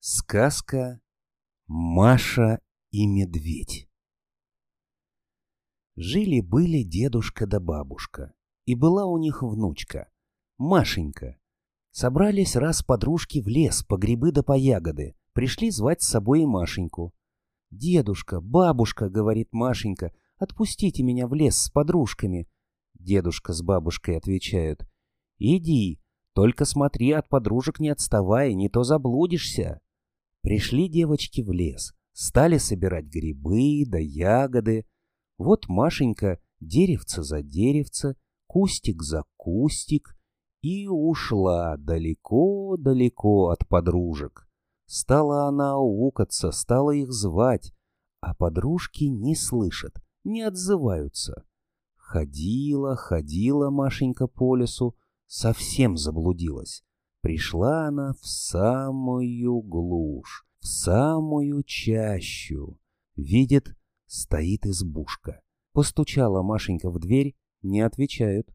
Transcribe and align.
Сказка 0.00 1.00
Маша 1.66 2.60
и 2.92 3.04
медведь 3.04 3.90
Жили-были 5.96 6.84
дедушка 6.84 7.48
да 7.48 7.58
бабушка, 7.58 8.32
и 8.64 8.76
была 8.76 9.06
у 9.06 9.18
них 9.18 9.42
внучка, 9.42 10.08
Машенька. 10.56 11.40
Собрались 11.90 12.54
раз 12.54 12.84
подружки 12.84 13.40
в 13.40 13.48
лес 13.48 13.82
по 13.82 13.96
грибы 13.96 14.30
да 14.30 14.44
по 14.44 14.56
ягоды, 14.56 15.16
пришли 15.32 15.72
звать 15.72 16.00
с 16.00 16.08
собой 16.08 16.42
и 16.42 16.46
Машеньку. 16.46 17.12
«Дедушка, 17.72 18.40
бабушка»,— 18.40 19.08
говорит 19.10 19.52
Машенька,— 19.52 20.12
«отпустите 20.38 21.02
меня 21.02 21.26
в 21.26 21.34
лес 21.34 21.56
с 21.58 21.70
подружками». 21.70 22.48
Дедушка 22.94 23.52
с 23.52 23.62
бабушкой 23.62 24.16
отвечают, 24.16 24.88
«Иди, 25.38 26.00
только 26.34 26.66
смотри, 26.66 27.10
от 27.10 27.28
подружек 27.28 27.80
не 27.80 27.88
отставай, 27.88 28.54
не 28.54 28.68
то 28.68 28.84
заблудишься». 28.84 29.80
Пришли 30.42 30.88
девочки 30.88 31.40
в 31.40 31.50
лес, 31.52 31.94
стали 32.12 32.58
собирать 32.58 33.06
грибы 33.06 33.84
да 33.86 33.98
ягоды. 33.98 34.86
Вот 35.36 35.68
Машенька 35.68 36.40
деревце 36.60 37.22
за 37.22 37.42
деревце, 37.42 38.16
кустик 38.46 39.02
за 39.02 39.24
кустик, 39.36 40.16
и 40.60 40.88
ушла 40.88 41.76
далеко-далеко 41.76 43.50
от 43.50 43.66
подружек. 43.68 44.48
Стала 44.86 45.46
она 45.46 45.74
аукаться, 45.74 46.50
стала 46.50 46.90
их 46.92 47.12
звать, 47.12 47.72
а 48.20 48.34
подружки 48.34 49.04
не 49.04 49.36
слышат, 49.36 49.94
не 50.24 50.42
отзываются. 50.42 51.44
Ходила, 51.96 52.96
ходила 52.96 53.70
Машенька 53.70 54.26
по 54.26 54.56
лесу, 54.56 54.96
совсем 55.26 55.96
заблудилась. 55.96 56.82
Пришла 57.28 57.88
она 57.88 58.14
в 58.14 58.26
самую 58.26 59.60
глушь, 59.60 60.46
в 60.60 60.66
самую 60.66 61.62
чащу. 61.62 62.80
Видит, 63.16 63.76
стоит 64.06 64.64
избушка. 64.64 65.42
Постучала 65.74 66.42
Машенька 66.42 66.88
в 66.88 66.98
дверь, 66.98 67.36
не 67.60 67.82
отвечают. 67.82 68.48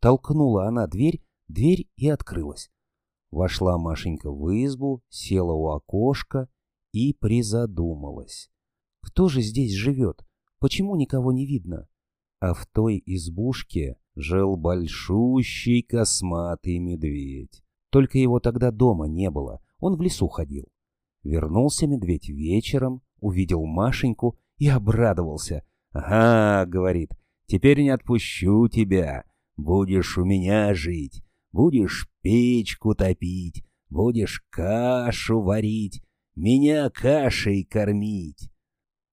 Толкнула 0.00 0.68
она 0.68 0.86
дверь, 0.86 1.22
дверь 1.48 1.90
и 1.96 2.08
открылась. 2.08 2.70
Вошла 3.30 3.76
Машенька 3.76 4.30
в 4.30 4.48
избу, 4.64 5.02
села 5.10 5.52
у 5.52 5.68
окошка 5.68 6.48
и 6.92 7.12
призадумалась. 7.12 8.48
Кто 9.02 9.28
же 9.28 9.42
здесь 9.42 9.74
живет? 9.74 10.24
Почему 10.60 10.96
никого 10.96 11.30
не 11.30 11.44
видно? 11.44 11.90
А 12.40 12.54
в 12.54 12.64
той 12.68 13.02
избушке 13.04 13.98
жил 14.14 14.56
большущий 14.56 15.82
косматый 15.82 16.78
медведь. 16.78 17.63
Только 17.94 18.18
его 18.18 18.40
тогда 18.40 18.72
дома 18.72 19.06
не 19.06 19.30
было, 19.30 19.62
он 19.78 19.94
в 19.94 20.02
лесу 20.02 20.26
ходил. 20.26 20.66
Вернулся 21.22 21.86
медведь 21.86 22.28
вечером, 22.28 23.02
увидел 23.20 23.64
Машеньку 23.66 24.36
и 24.58 24.66
обрадовался. 24.66 25.64
«Ага»,— 25.92 26.66
говорит,— 26.68 27.12
«теперь 27.46 27.80
не 27.82 27.90
отпущу 27.90 28.66
тебя. 28.66 29.22
Будешь 29.56 30.18
у 30.18 30.24
меня 30.24 30.74
жить, 30.74 31.22
будешь 31.52 32.08
печку 32.20 32.96
топить, 32.96 33.64
будешь 33.90 34.44
кашу 34.50 35.40
варить, 35.40 36.02
меня 36.34 36.90
кашей 36.90 37.62
кормить». 37.62 38.50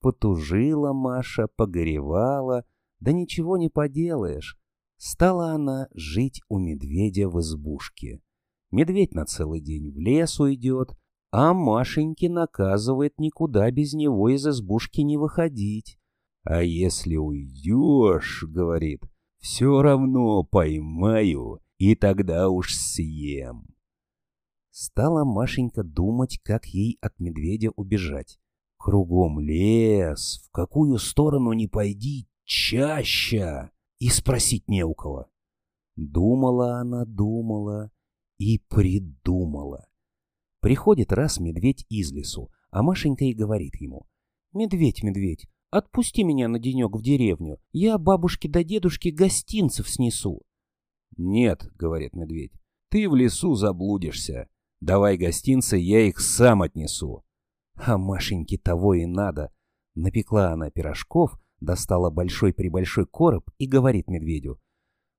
Потужила 0.00 0.94
Маша, 0.94 1.48
погоревала, 1.54 2.64
да 2.98 3.12
ничего 3.12 3.58
не 3.58 3.68
поделаешь. 3.68 4.58
Стала 4.96 5.52
она 5.52 5.88
жить 5.92 6.40
у 6.48 6.58
медведя 6.58 7.28
в 7.28 7.40
избушке. 7.40 8.22
Медведь 8.70 9.14
на 9.14 9.26
целый 9.26 9.60
день 9.60 9.90
в 9.90 9.98
лес 9.98 10.38
уйдет, 10.38 10.96
а 11.32 11.52
Машеньке 11.54 12.28
наказывает 12.28 13.18
никуда 13.18 13.70
без 13.70 13.94
него 13.94 14.28
из 14.28 14.46
избушки 14.46 15.00
не 15.00 15.16
выходить. 15.16 15.98
«А 16.44 16.62
если 16.62 17.16
уйдешь,— 17.16 18.44
говорит,— 18.48 19.02
все 19.38 19.82
равно 19.82 20.42
поймаю, 20.42 21.60
и 21.78 21.94
тогда 21.94 22.48
уж 22.48 22.74
съем». 22.74 23.66
Стала 24.70 25.24
Машенька 25.24 25.82
думать, 25.82 26.38
как 26.42 26.66
ей 26.66 26.96
от 27.00 27.18
медведя 27.18 27.70
убежать. 27.76 28.38
Кругом 28.78 29.40
лес, 29.40 30.42
в 30.46 30.50
какую 30.52 30.96
сторону 30.98 31.52
не 31.52 31.66
пойди, 31.66 32.28
чаще, 32.44 33.70
и 33.98 34.08
спросить 34.08 34.68
не 34.68 34.84
у 34.84 34.94
кого. 34.94 35.26
Думала 35.96 36.78
она, 36.78 37.04
думала, 37.04 37.90
и 38.40 38.58
придумала. 38.58 39.86
Приходит 40.60 41.12
раз 41.12 41.38
медведь 41.38 41.84
из 41.90 42.10
лесу, 42.10 42.50
а 42.70 42.82
Машенька 42.82 43.26
и 43.26 43.34
говорит 43.34 43.76
ему. 43.76 44.06
«Медведь, 44.54 45.02
медведь, 45.02 45.46
отпусти 45.70 46.24
меня 46.24 46.48
на 46.48 46.58
денек 46.58 46.96
в 46.96 47.02
деревню, 47.02 47.58
я 47.72 47.98
бабушке 47.98 48.48
да 48.48 48.64
дедушке 48.64 49.10
гостинцев 49.10 49.88
снесу». 49.90 50.40
«Нет»,— 51.18 51.68
говорит 51.74 52.14
медведь,— 52.14 52.52
«ты 52.88 53.10
в 53.10 53.14
лесу 53.14 53.54
заблудишься. 53.54 54.48
Давай 54.80 55.18
гостинцы, 55.18 55.76
я 55.76 56.00
их 56.08 56.18
сам 56.18 56.62
отнесу». 56.62 57.22
А 57.74 57.98
Машеньке 57.98 58.56
того 58.56 58.94
и 58.94 59.04
надо. 59.04 59.52
Напекла 59.94 60.52
она 60.52 60.70
пирожков, 60.70 61.38
достала 61.60 62.10
большой-пребольшой 62.10 63.06
короб 63.06 63.50
и 63.58 63.66
говорит 63.66 64.08
медведю. 64.08 64.58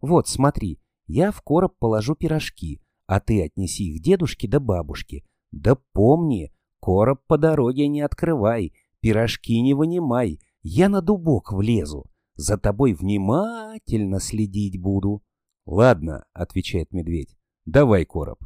«Вот, 0.00 0.28
смотри, 0.28 0.80
я 1.08 1.32
в 1.32 1.42
короб 1.42 1.76
положу 1.78 2.14
пирожки, 2.14 2.80
а 3.08 3.20
ты 3.20 3.42
отнеси 3.42 3.94
их 3.94 4.02
дедушке 4.02 4.46
да 4.46 4.60
бабушке. 4.60 5.24
Да 5.50 5.76
помни, 5.94 6.52
короб 6.78 7.22
по 7.26 7.38
дороге 7.38 7.88
не 7.88 8.02
открывай, 8.02 8.74
пирожки 9.00 9.60
не 9.62 9.72
вынимай, 9.72 10.40
я 10.62 10.90
на 10.90 11.00
дубок 11.00 11.52
влезу, 11.52 12.04
за 12.36 12.58
тобой 12.58 12.92
внимательно 12.92 14.20
следить 14.20 14.80
буду. 14.80 15.22
Ладно, 15.64 16.26
отвечает 16.34 16.92
медведь, 16.92 17.36
давай 17.64 18.04
короб. 18.04 18.38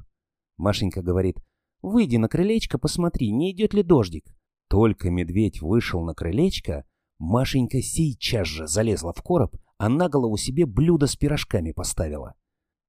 Машенька 0.56 1.02
говорит, 1.02 1.38
выйди 1.82 2.16
на 2.16 2.28
крылечко, 2.28 2.78
посмотри, 2.78 3.32
не 3.32 3.50
идет 3.50 3.74
ли 3.74 3.82
дождик. 3.82 4.24
Только 4.68 5.10
медведь 5.10 5.60
вышел 5.60 6.04
на 6.04 6.14
крылечко, 6.14 6.84
Машенька 7.18 7.82
сейчас 7.82 8.46
же 8.46 8.68
залезла 8.68 9.12
в 9.12 9.22
короб, 9.22 9.56
а 9.78 9.88
на 9.88 10.08
голову 10.08 10.36
себе 10.36 10.66
блюдо 10.66 11.08
с 11.08 11.16
пирожками 11.16 11.72
поставила. 11.72 12.34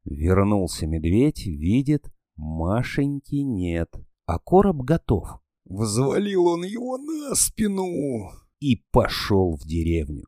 Вернулся 0.06 0.88
медведь, 0.88 1.46
видит, 1.46 2.12
Машеньки 2.36 3.36
нет, 3.36 3.90
а 4.26 4.40
короб 4.40 4.82
готов. 4.82 5.40
Взвалил 5.66 6.48
он 6.48 6.64
его 6.64 6.98
на 6.98 7.36
спину 7.36 8.32
и 8.60 8.84
пошел 8.92 9.56
в 9.56 9.66
деревню. 9.66 10.26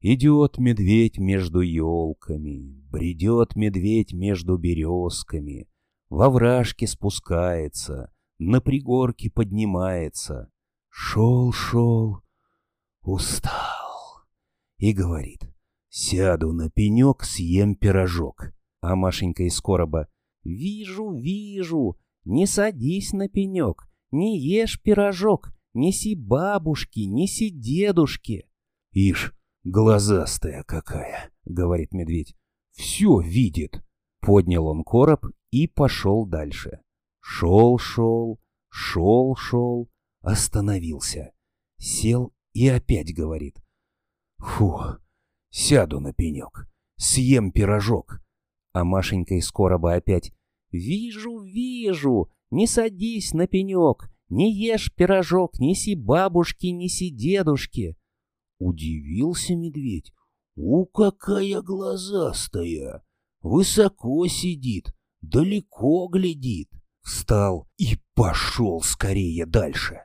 Идет 0.00 0.58
медведь 0.58 1.18
между 1.18 1.60
елками, 1.60 2.82
бредет 2.90 3.56
медведь 3.56 4.12
между 4.12 4.58
березками, 4.58 5.68
во 6.10 6.30
вражке 6.30 6.86
спускается, 6.86 8.12
на 8.38 8.60
пригорке 8.60 9.30
поднимается. 9.30 10.50
Шел-шел, 10.90 12.20
устал 13.02 14.24
и 14.76 14.92
говорит, 14.92 15.40
сяду 15.88 16.52
на 16.52 16.70
пенек, 16.70 17.24
съем 17.24 17.74
пирожок. 17.74 18.52
А 18.84 18.96
Машенька 18.96 19.44
из 19.44 19.58
короба. 19.62 20.08
«Вижу, 20.42 21.10
вижу! 21.14 21.98
Не 22.24 22.46
садись 22.46 23.14
на 23.14 23.28
пенек, 23.30 23.88
не 24.10 24.38
ешь 24.38 24.80
пирожок, 24.82 25.54
неси 25.72 26.14
бабушке, 26.14 27.06
неси 27.06 27.48
дедушке!» 27.48 28.46
«Ишь, 28.92 29.32
глазастая 29.64 30.64
какая!»— 30.64 31.30
говорит 31.46 31.92
медведь. 31.92 32.36
«Все 32.72 33.20
видит!» 33.20 33.82
Поднял 34.20 34.66
он 34.66 34.84
короб 34.84 35.26
и 35.50 35.66
пошел 35.66 36.26
дальше. 36.26 36.80
Шел-шел, 37.20 38.38
шел-шел, 38.68 39.90
остановился. 40.20 41.32
Сел 41.78 42.34
и 42.52 42.68
опять 42.68 43.14
говорит. 43.14 43.62
«Фу, 44.36 44.78
сяду 45.48 46.00
на 46.00 46.12
пенек, 46.12 46.68
съем 46.96 47.50
пирожок, 47.50 48.23
а 48.74 48.82
Машенька 48.82 49.36
из 49.36 49.50
короба 49.50 49.94
опять 49.94 50.32
«Вижу, 50.70 51.38
вижу! 51.38 52.28
Не 52.50 52.66
садись 52.66 53.32
на 53.32 53.46
пенек! 53.46 54.10
Не 54.28 54.52
ешь 54.52 54.92
пирожок, 54.92 55.60
неси 55.60 55.94
бабушке, 55.94 56.72
неси 56.72 57.10
дедушке!» 57.10 57.96
Удивился 58.58 59.54
медведь. 59.54 60.12
«У, 60.56 60.86
какая 60.86 61.62
глазастая! 61.62 63.04
Высоко 63.42 64.26
сидит, 64.26 64.92
далеко 65.20 66.08
глядит!» 66.08 66.68
Встал 67.02 67.68
и 67.76 67.98
пошел 68.14 68.80
скорее 68.80 69.46
дальше. 69.46 70.00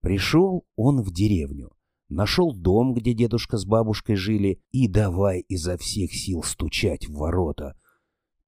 Пришел 0.00 0.64
он 0.76 1.02
в 1.02 1.12
деревню, 1.12 1.72
нашел 2.08 2.54
дом, 2.54 2.94
где 2.94 3.12
дедушка 3.12 3.58
с 3.58 3.66
бабушкой 3.66 4.16
жили, 4.16 4.62
и 4.70 4.88
давай 4.88 5.40
изо 5.40 5.76
всех 5.76 6.14
сил 6.14 6.42
стучать 6.42 7.06
в 7.06 7.14
ворота— 7.14 7.76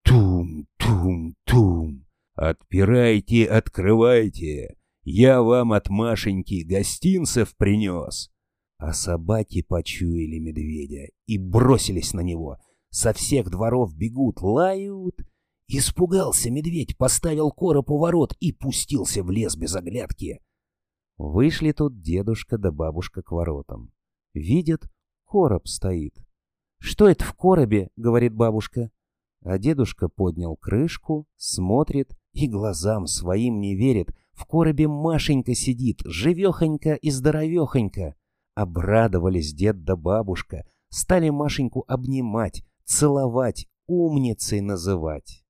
Тум-тум-тум. 0.05 2.07
Отпирайте, 2.35 3.47
открывайте. 3.47 4.77
Я 5.03 5.43
вам 5.43 5.73
от 5.73 5.89
Машеньки 5.89 6.65
гостинцев 6.65 7.57
принес. 7.57 8.31
А 8.79 8.93
собаки 8.93 9.63
почуяли 9.63 10.39
медведя 10.39 11.11
и 11.27 11.39
бросились 11.39 12.15
на 12.15 12.21
него. 12.21 12.59
Со 12.91 13.13
всех 13.13 13.51
дворов 13.51 13.95
бегут, 13.95 14.41
лают. 14.41 15.17
Испугался 15.69 16.51
медведь, 16.51 16.97
поставил 16.97 17.51
короб 17.51 17.91
у 17.91 17.99
ворот 17.99 18.35
и 18.41 18.53
пустился 18.53 19.23
в 19.23 19.31
лес 19.31 19.55
без 19.55 19.77
оглядки. 19.77 20.41
Вышли 21.17 21.73
тут 21.73 22.01
дедушка 22.01 22.59
да 22.59 22.73
бабушка 22.73 23.23
к 23.23 23.31
воротам. 23.31 23.93
Видят, 24.33 24.91
короб 25.27 25.69
стоит. 25.69 26.17
«Что 26.79 27.09
это 27.09 27.25
в 27.25 27.35
коробе?»— 27.35 27.91
говорит 27.97 28.35
бабушка. 28.35 28.91
А 29.43 29.59
дедушка 29.59 30.09
поднял 30.09 30.57
крышку, 30.57 31.27
смотрит 31.37 32.17
и 32.33 32.47
глазам 32.47 33.07
своим 33.07 33.61
не 33.61 33.75
верит. 33.75 34.15
В 34.33 34.45
коробе 34.45 34.89
Машенька 34.89 35.55
сидит, 35.55 36.01
живехонька 36.05 36.95
и 36.95 37.11
здоровехонька. 37.11 38.15
Обрадовались 38.55 39.55
дед 39.55 39.85
да 39.85 39.97
бабушка, 39.97 40.67
стали 40.89 41.31
Машеньку 41.31 41.85
обнимать, 41.89 42.65
целовать, 42.85 43.67
умницей 43.87 44.61
называть. 44.61 45.45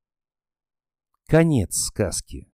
Конец 1.26 1.76
сказки. 1.76 2.49